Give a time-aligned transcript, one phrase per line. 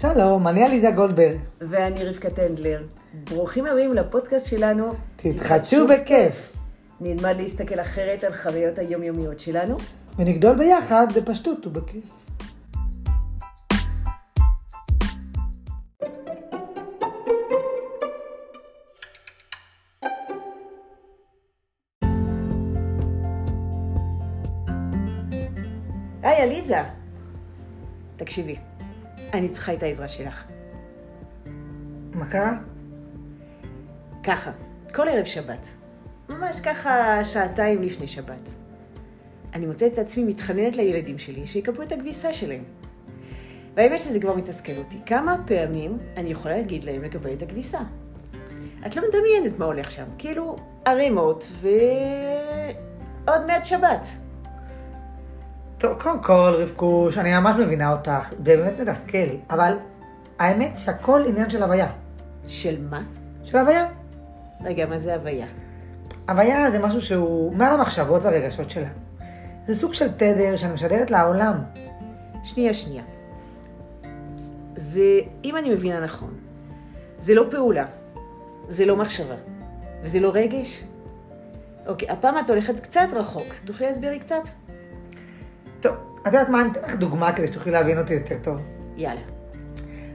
[0.00, 1.38] שלום, אני עליזה גולדברג.
[1.60, 2.82] ואני רבקה טנדלר.
[3.30, 4.92] ברוכים הבאים לפודקאסט שלנו.
[5.16, 6.52] תתחדשו בכיף.
[7.00, 9.76] נלמד להסתכל אחרת על חוויות היומיומיות שלנו.
[10.18, 12.04] ונגדול ביחד בפשטות ובכיף.
[26.22, 26.82] היי, עליזה.
[28.16, 28.56] תקשיבי,
[29.34, 30.44] אני צריכה את העזרה שלך.
[32.12, 32.52] מה קרה?
[34.24, 34.50] ככה,
[34.94, 35.66] כל ערב שבת.
[36.28, 38.50] ממש ככה שעתיים לפני שבת.
[39.54, 42.64] אני מוצאת את עצמי מתחננת לילדים שלי שיקבלו את הכביסה שלהם.
[43.74, 44.96] והאמת שזה כבר מתסכל אותי.
[45.06, 47.80] כמה פעמים אני יכולה להגיד להם לקבל את הכביסה?
[48.86, 50.04] את לא מדמיינת מה הולך שם.
[50.18, 51.46] כאילו, ערימות
[53.26, 54.06] ועוד מעט שבת.
[55.84, 59.76] טוב, קודם כל, רבקוש, אני ממש מבינה אותך, באמת מתסכל, אבל
[60.38, 61.92] האמת שהכל עניין של הוויה.
[62.46, 63.02] של מה?
[63.44, 63.86] של הוויה.
[64.64, 65.46] רגע, מה זה הוויה?
[66.28, 68.94] הוויה זה משהו שהוא מעל המחשבות והרגשות שלנו.
[69.64, 71.54] זה סוג של תדר שאני משדרת לעולם.
[72.44, 73.02] שנייה, שנייה.
[74.76, 76.34] זה, אם אני מבינה נכון,
[77.18, 77.86] זה לא פעולה,
[78.68, 79.36] זה לא מחשבה,
[80.02, 80.84] וזה לא רגש.
[81.86, 83.46] אוקיי, הפעם את הולכת קצת רחוק.
[83.64, 84.63] תוכלי להסביר לי קצת?
[85.84, 88.58] טוב, את יודעת מה, אני אתן לך דוגמה כדי שתוכלי להבין אותי יותר טוב.
[88.96, 89.20] יאללה.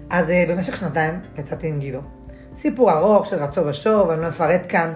[0.09, 1.99] אז אה, במשך שנתיים יצאתי עם גידו.
[2.55, 4.93] סיפור ארוך של רצו ושוב, אני לא אפרט כאן,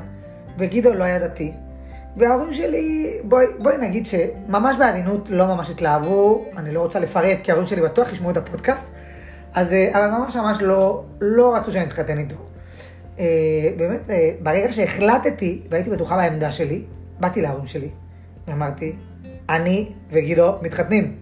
[0.58, 1.54] וגידו לא היה דתי.
[2.18, 7.52] וההורים שלי, בואי, בואי נגיד שממש בעדינות לא ממש התלהבו, אני לא רוצה לפרט, כי
[7.52, 8.94] ההורים שלי בטוח ישמעו את הפודקאסט,
[9.54, 12.36] אז אה, אבל ממש ממש לא, לא רצו שאני אתחתן איתו.
[13.20, 13.26] אה,
[13.78, 14.02] באמת,
[14.44, 16.84] ברגע שהחלטתי והייתי בטוחה בעמדה שלי,
[17.20, 17.90] באתי להורים שלי
[18.48, 18.96] ואמרתי,
[19.50, 21.16] אני וגידו מתחתנים.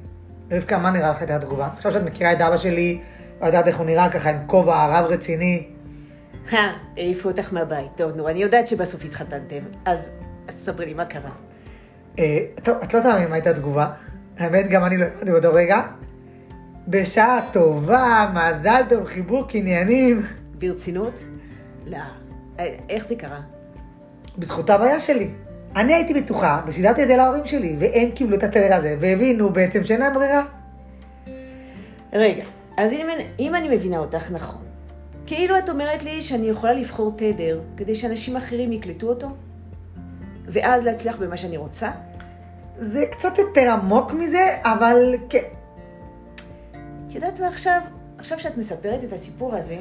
[0.52, 1.70] רבקה, מה נראה לך הייתה התגובה?
[1.76, 3.00] עכשיו שאת מכירה את אבא שלי,
[3.42, 5.68] יודעת איך הוא נראה ככה עם כובע רב רציני.
[6.54, 7.92] אה, העיפו אותך מהבית.
[7.96, 9.60] טוב, נו, אני יודעת שבסוף התחתנתם.
[9.86, 10.12] אז,
[10.50, 11.32] ספרי לי מה קרה.
[12.20, 13.92] אה, טוב, את לא תאמין מה הייתה התגובה.
[14.38, 15.82] האמת, גם אני לא הבנתי באותו רגע.
[16.88, 20.24] בשעה טובה, מזל טוב, חיבוק עניינים.
[20.60, 21.24] ברצינות?
[21.86, 21.98] לא.
[22.60, 23.40] אה, איך זה קרה?
[24.38, 25.30] בזכות ההוויה שלי.
[25.76, 29.84] אני הייתי בטוחה, ושידרתי את זה להורים שלי, והם קיבלו את התדר הזה, והבינו בעצם
[29.84, 30.44] שאין להם ברירה.
[32.14, 32.44] רגע,
[32.78, 33.08] אז אם,
[33.40, 34.62] אם אני מבינה אותך נכון,
[35.26, 39.28] כאילו את אומרת לי שאני יכולה לבחור תדר כדי שאנשים אחרים יקלטו אותו?
[40.48, 41.92] ואז להצליח במה שאני רוצה?
[42.78, 45.44] זה קצת יותר עמוק מזה, אבל כן.
[47.08, 47.82] את יודעת מה עכשיו,
[48.18, 49.78] עכשיו שאת מספרת את הסיפור הזה,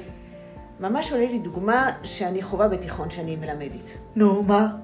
[0.81, 3.99] ממש עולה לי דוגמה שאני חווה בתיכון שאני מלמדת.
[4.17, 4.77] נו, מה?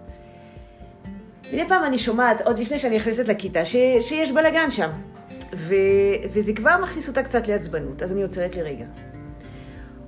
[1.52, 4.90] מדי פעם אני שומעת, עוד לפני שאני נכנסת לכיתה, ש, שיש בלאגן שם.
[5.54, 5.74] ו,
[6.32, 8.84] וזה כבר מכניס אותה קצת לעצבנות, אז אני עוצרת לרגע.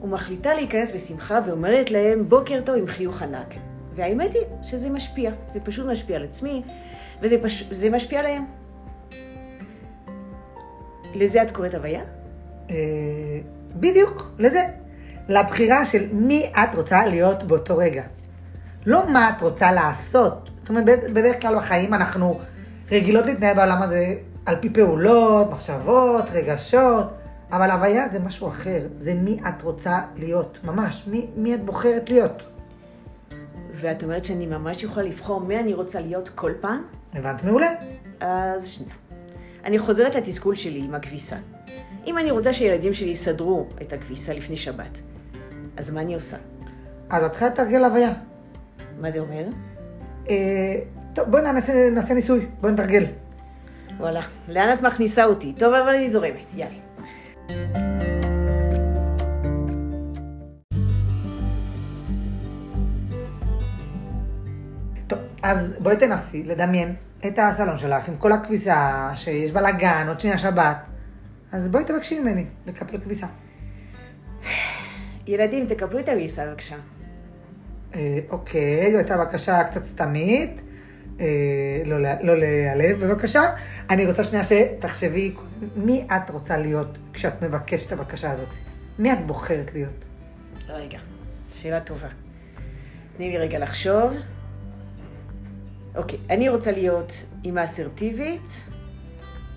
[0.03, 3.55] ומחליטה להיכנס בשמחה ואומרת להם בוקר טוב עם חיוך ענק.
[3.95, 6.63] והאמת היא שזה משפיע, זה פשוט משפיע על עצמי,
[7.21, 7.73] וזה פש...
[7.91, 8.45] משפיע עליהם.
[11.15, 12.03] לזה את קוראת הוויה?
[12.71, 12.77] אה,
[13.75, 14.63] בדיוק, לזה.
[15.29, 18.03] לבחירה של מי את רוצה להיות באותו רגע.
[18.87, 20.51] לא מה את רוצה לעשות.
[20.69, 22.41] זאת אומרת, בדרך כלל בחיים אנחנו
[22.91, 24.15] רגילות להתנהל בעולם הזה
[24.47, 27.07] על פי פעולות, מחשבות, רגשות,
[27.53, 28.81] אבל הוויה זה משהו אחר.
[28.99, 31.05] זה מי את רוצה להיות, ממש.
[31.07, 32.43] מי, מי את בוחרת להיות.
[33.75, 36.83] ואת אומרת שאני ממש יכולה לבחור מי אני רוצה להיות כל פעם?
[37.15, 37.71] הבנת מעולה.
[38.21, 38.95] אז שנייה.
[39.65, 41.37] אני חוזרת לתסכול שלי עם הכביסה.
[42.07, 44.99] אם אני רוצה שהילדים שלי יסדרו את הכביסה לפני שבת,
[45.77, 46.37] אז מה אני עושה?
[47.11, 48.13] אז את צריכה לתרגל הוויה.
[49.01, 49.45] מה זה אומר?
[50.31, 50.81] אה,
[51.15, 53.05] טוב, בואי נעשה, נעשה ניסוי, בואי נתרגל.
[53.99, 55.53] וואלה, לאן את מכניסה אותי?
[55.59, 56.75] טוב, אבל אני זורמת, יאללה.
[65.07, 66.95] טוב, אז בואי תנסי לדמיין
[67.27, 70.77] את הסלון שלך עם כל הכביסה שיש בלאגן, עוד שנייה שבת.
[71.53, 73.27] אז בואי תבקשי ממני לקפל כביסה.
[75.27, 76.77] ילדים, תקבלו את הכביסה בבקשה.
[77.95, 80.61] אה, אוקיי, זו הייתה בקשה קצת סתמית.
[81.21, 83.43] אה, לא, לא להיעלב בבקשה.
[83.91, 85.35] אני רוצה שנייה שתחשבי
[85.77, 88.49] מי את רוצה להיות כשאת מבקשת את הבקשה הזאת.
[88.99, 90.05] מי את בוחרת להיות?
[90.69, 90.99] רגע,
[91.53, 92.09] שאלה טובה.
[93.17, 94.13] תני לי רגע לחשוב.
[95.97, 97.13] אוקיי, אני רוצה להיות
[97.45, 98.51] אימא אסרטיבית,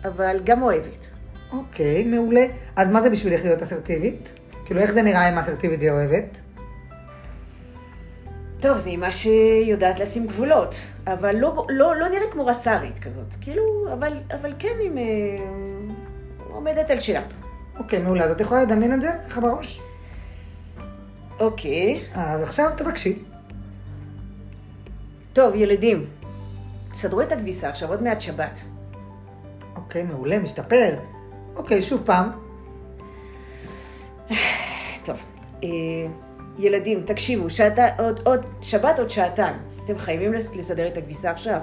[0.06, 1.08] אבל גם אוהבת.
[1.52, 2.46] אוקיי, מעולה.
[2.76, 4.30] אז מה זה בשבילך להיות אסרטיבית?
[4.66, 6.38] כאילו, איך זה נראה אימא אסרטיבית ואוהבת?
[8.62, 10.76] טוב, זה אימא שיודעת לשים גבולות,
[11.08, 13.36] אבל לא, לא, לא נראית כמו רס"רית כזאת.
[13.42, 13.64] כאילו,
[13.94, 14.92] אבל, אבל כן היא
[16.54, 17.22] עומדת על שלה.
[17.80, 18.24] אוקיי, מעולה.
[18.24, 19.82] אז את יכולה לדמיין את זה ככה בראש?
[21.40, 22.04] אוקיי.
[22.14, 23.20] אז עכשיו תבקשי.
[25.34, 26.06] טוב, ילדים,
[26.92, 28.60] תסדרו את הכביסה, עכשיו עוד מעט שבת.
[29.76, 30.96] אוקיי, מעולה, משתפר.
[31.56, 32.30] אוקיי, שוב פעם.
[35.06, 35.16] טוב,
[35.64, 35.70] אה,
[36.60, 39.56] ילדים, תקשיבו, שעתה, עוד, עוד, שבת עוד שעתיים.
[39.86, 41.60] אתם חייבים לס- לסדר את הכביסה עכשיו.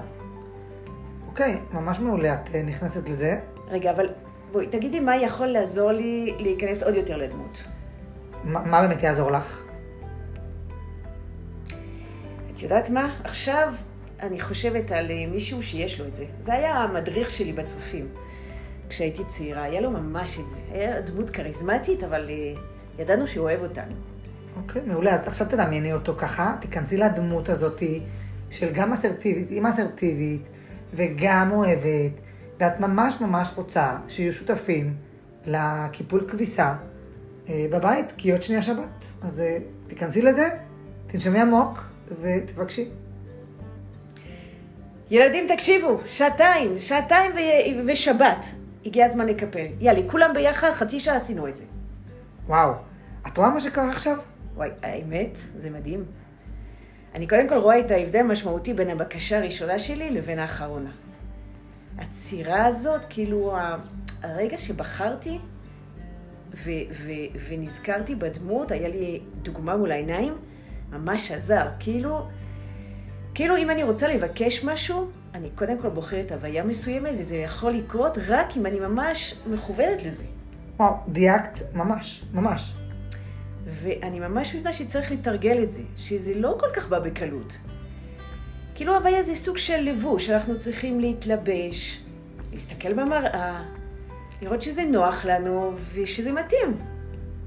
[1.29, 3.39] אוקיי, ממש מעולה, את אה, נכנסת לזה.
[3.71, 4.09] רגע, אבל
[4.53, 7.59] בואי, תגידי מה יכול לעזור לי להיכנס עוד יותר לדמות.
[8.45, 9.63] מה מה באמת יעזור לך?
[12.55, 13.17] את יודעת מה?
[13.25, 13.73] עכשיו
[14.21, 16.25] אני חושבת על אה, מישהו שיש לו את זה.
[16.43, 18.09] זה היה המדריך שלי בצופים.
[18.89, 20.57] כשהייתי צעירה, היה לו ממש את זה.
[20.73, 22.61] היה דמות כריזמטית, אבל אה,
[22.99, 23.95] ידענו שהוא אוהב אותנו.
[24.59, 25.15] אוקיי, מעולה.
[25.15, 28.03] אז עכשיו תדמייני אותו ככה, תיכנסי לדמות הזאתי
[28.51, 30.43] של גם אסרטיבית, אימא אסרטיבית,
[30.95, 32.13] וגם אוהבת,
[32.61, 34.97] ואת ממש ממש רוצה שיהיו שותפים
[35.47, 36.75] לקיפול כביסה
[37.49, 38.85] אה, בבית, כי עוד שנייה שבת.
[39.23, 40.49] אז אה, תיכנסי לזה,
[41.07, 41.85] תנשמי עמוק
[42.21, 42.89] ותבקשי.
[45.11, 48.47] ילדים, תקשיבו, שעתיים, שעתיים ו- ושבת.
[48.87, 49.67] הגיע הזמן לקפל.
[49.81, 51.65] יאללה, כולם ביחד, חצי שעה עשינו את זה.
[52.47, 52.73] וואו,
[53.27, 54.17] את רואה מה שקרה עכשיו?
[54.59, 56.05] וואי, האמת, זה מדהים.
[57.15, 60.91] אני קודם כל רואה את ההבדל המשמעותי בין הבקשה הראשונה שלי לבין האחרונה.
[61.99, 63.57] הצירה הזאת, כאילו,
[64.23, 65.39] הרגע שבחרתי
[66.55, 70.35] ו- ו- ונזכרתי בדמות, היה לי דוגמה מול העיניים,
[70.91, 71.69] ממש עזר.
[71.81, 72.27] כאילו,
[73.35, 78.19] כאילו אם אני רוצה לבקש משהו, אני קודם כל בוחרת הוויה מסוימת, וזה יכול לקרות
[78.27, 80.25] רק אם אני ממש מכוונת לזה.
[80.77, 82.88] וואו, דייקת ממש, ממש.
[83.83, 87.57] ואני ממש מבינה שצריך לתרגל את זה, שזה לא כל כך בא בקלות.
[88.75, 92.03] כאילו הוויה זה סוג של לבוש, אנחנו צריכים להתלבש,
[92.53, 93.63] להסתכל במראה,
[94.43, 96.77] לראות שזה נוח לנו ושזה מתאים.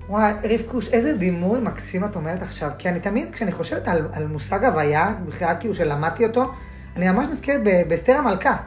[0.10, 4.28] וואי, רבקוש, איזה דימוי מקסים את אומרת עכשיו, כי אני תמיד, כשאני חושבת על, על
[4.28, 6.52] מושג הוויה, בכלל כאילו שלמדתי אותו,
[6.96, 8.58] אני ממש נזכרת באסתר המלכה.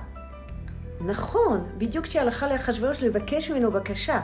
[1.06, 4.20] נכון, בדיוק כשהלכה לאחשוורוש לבקש ממנו בקשה.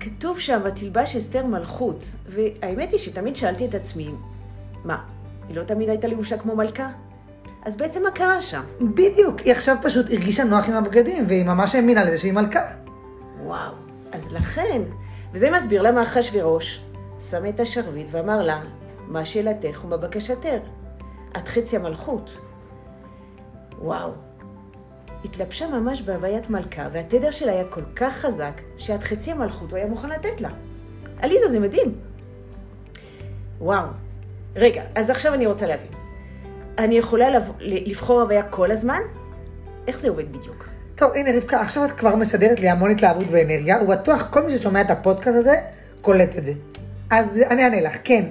[0.00, 4.10] כתוב שם, ותלבש אסתר מלכות, והאמת היא שתמיד שאלתי את עצמי,
[4.84, 5.04] מה,
[5.48, 6.90] היא לא תמיד הייתה לבושה כמו מלכה?
[7.62, 8.62] אז בעצם מה קרה שם?
[8.80, 12.60] בדיוק, היא עכשיו פשוט הרגישה נוח עם הבגדים, והיא ממש האמינה לזה שהיא מלכה.
[13.42, 13.72] וואו,
[14.12, 14.82] אז לכן,
[15.32, 16.80] וזה מסביר למה אחשוורוש
[17.30, 18.62] שם את השרביט ואמר לה,
[19.08, 20.60] מה שאלתך ומה בקשתך?
[21.36, 22.38] את חצי המלכות.
[23.78, 24.29] וואו.
[25.24, 29.86] התלבשה ממש בהוויית מלכה, והתדר שלה היה כל כך חזק, שעד חצי המלכות הוא היה
[29.86, 30.48] מוכן לתת לה.
[31.22, 31.94] עליזה, זה מדהים.
[33.60, 33.86] וואו.
[34.56, 35.90] רגע, אז עכשיו אני רוצה להבין.
[36.78, 37.42] אני יכולה לב...
[37.60, 39.00] לבחור הוויה כל הזמן?
[39.86, 40.68] איך זה עובד בדיוק?
[40.94, 44.80] טוב, הנה רבקה, עכשיו את כבר משדרת לי המון התלהבות ואנרגיה, ובטוח כל מי ששומע
[44.80, 45.54] את הפודקאסט הזה,
[46.00, 46.52] קולט את זה.
[47.10, 48.24] אז אני אענה לך, כן,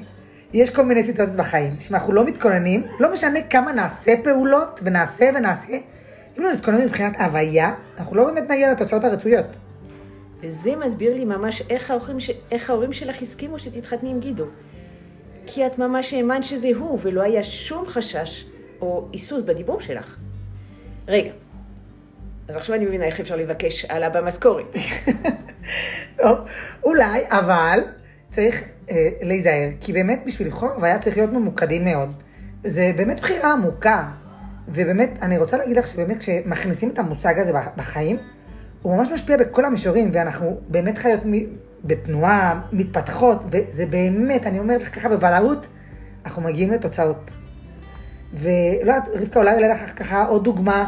[0.53, 5.29] יש כל מיני סיטואציות בחיים, שאם אנחנו לא מתכוננים, לא משנה כמה נעשה פעולות, ונעשה
[5.35, 5.73] ונעשה,
[6.39, 9.45] לא נתכונן מבחינת הוויה, אנחנו לא באמת נגיע לתוצאות הרצויות.
[10.41, 12.31] וזה מסביר לי ממש איך ההורים, ש...
[12.51, 14.45] איך ההורים שלך הסכימו שתתחתני עם גידו.
[15.45, 18.45] כי את ממש האמנת שזה הוא, ולא היה שום חשש
[18.81, 20.17] או היסוס בדיבור שלך.
[21.07, 21.31] רגע,
[22.47, 24.75] אז עכשיו אני מבינה איך אפשר לבקש העלאה במשכורת.
[26.19, 26.37] לא,
[26.83, 27.79] אולי, אבל
[28.31, 32.09] צריך אה, להיזהר, כי באמת בשביל לבחור הוויה צריך להיות ממוקדים מאוד.
[32.63, 34.09] זה באמת בחירה עמוקה,
[34.73, 38.17] ובאמת, אני רוצה להגיד לך שבאמת כשמכניסים את המושג הזה בחיים,
[38.81, 44.81] הוא ממש משפיע בכל המישורים, ואנחנו באמת חיות מ- בתנועה, מתפתחות, וזה באמת, אני אומרת
[44.81, 45.67] לך ככה בוודאות,
[46.25, 47.31] אנחנו מגיעים לתוצאות.
[48.33, 50.87] ולא יודעת, רבקה, אולי עולה לך ככה עוד דוגמה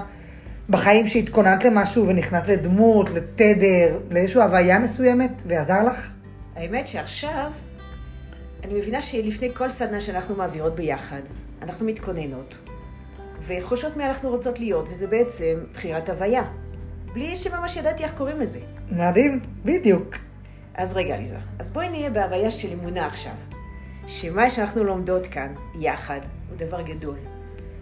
[0.70, 6.12] בחיים שהתכוננת למשהו ונכנסת לדמות, לתדר, לאיזושהי הוויה מסוימת, ועזר לך?
[6.56, 7.52] האמת שעכשיו,
[8.64, 11.22] אני מבינה שלפני כל סדנה שאנחנו מעבירות ביחד,
[11.62, 12.56] אנחנו מתכוננות,
[13.48, 16.44] וחושבות מי אנחנו רוצות להיות, וזה בעצם בחירת הוויה.
[17.14, 18.60] בלי שממש ידעתי איך קוראים לזה.
[18.92, 20.16] מדהים, בדיוק.
[20.74, 23.34] אז רגע, ליזה, אז בואי נהיה בהוויה של אמונה עכשיו.
[24.08, 26.20] שמה שאנחנו לומדות כאן, יחד,
[26.50, 27.16] הוא דבר גדול.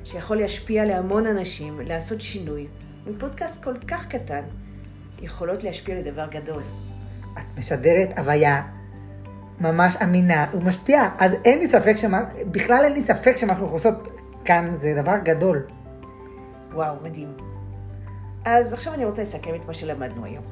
[0.06, 2.68] שיכול להשפיע להמון אנשים, לעשות שינוי.
[3.08, 4.42] מפודקאסט כל כך קטן,
[5.22, 6.62] יכולות להשפיע לדבר גדול.
[7.34, 8.62] את משדרת הוויה
[9.62, 14.19] ממש אמינה ומשפיעה, אז אין לי ספק שמה, בכלל אין לי ספק שמה שאנחנו עושות
[14.50, 15.68] כאן זה דבר גדול.
[16.74, 17.38] וואו, מדהים.
[18.46, 20.44] אז עכשיו אני רוצה לסכם את מה שלמדנו היום.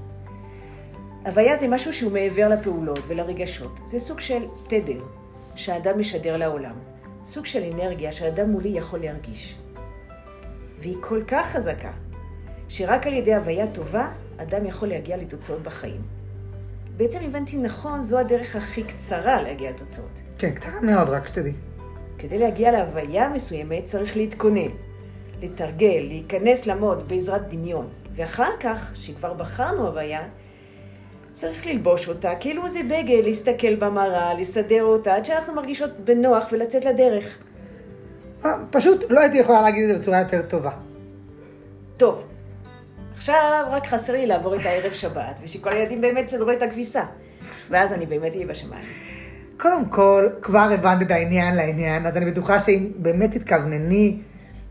[1.26, 3.80] הוויה זה משהו שהוא מעבר לפעולות ולרגשות.
[3.86, 5.04] זה סוג של תדר
[5.56, 6.76] שהאדם משדר לעולם.
[7.26, 9.58] סוג של אנרגיה שאדם מולי יכול להרגיש.
[10.80, 11.92] והיא כל כך חזקה,
[12.70, 16.02] שרק על ידי הוויה טובה, אדם יכול להגיע לתוצאות בחיים.
[16.98, 20.20] בעצם הבנתי נכון, זו הדרך הכי קצרה להגיע לתוצאות.
[20.38, 21.54] כן, קצרה מאוד, רק שתדעי.
[22.18, 24.70] כדי להגיע להוויה מסוימת צריך להתכונן,
[25.42, 27.88] לתרגל, להיכנס למוד בעזרת דמיון.
[28.16, 30.22] ואחר כך, שכבר בחרנו הוויה,
[31.34, 36.86] צריך ללבוש אותה כאילו זה בגל, להסתכל במראה, לסדר אותה, עד שאנחנו מרגישות בנוח ולצאת
[36.86, 37.38] לדרך.
[38.46, 40.72] אה, פשוט לא הייתי יכולה להגיד את זה בצורה יותר טובה.
[41.98, 42.24] טוב,
[43.16, 47.04] עכשיו רק חסר לי לעבור את הערב שבת, ושכל הילדים באמת סדרו את הכביסה.
[47.70, 48.86] ואז אני באמת אהיה בשמיים.
[49.58, 54.20] קודם כל, כבר הבנת את העניין לעניין, אז אני בטוחה שאם באמת תתכוונני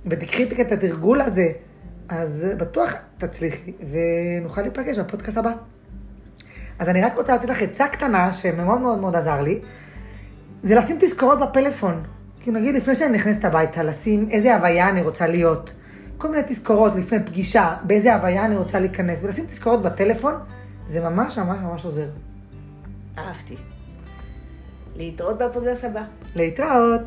[0.06, 1.48] ותקחי את התרגול הזה,
[2.08, 5.52] אז בטוח תצליחי, ונוכל להיפגש בפודקאסט הבא.
[6.78, 9.60] אז אני רק רוצה לתת לך עצה קטנה, שמאוד מאוד מאוד עזר לי,
[10.62, 12.02] זה לשים תזכורות בפלאפון.
[12.40, 15.70] כאילו נגיד לפני שאני נכנסת הביתה, לשים איזה הוויה אני רוצה להיות.
[16.18, 20.34] כל מיני תזכורות לפני פגישה, באיזה הוויה אני רוצה להיכנס, ולשים תזכורות בטלפון,
[20.86, 22.08] זה ממש ממש ממש עוזר.
[23.18, 23.75] אהבתי.
[24.96, 26.02] להתראות בפודקאסט הבא.
[26.36, 27.00] להתראות.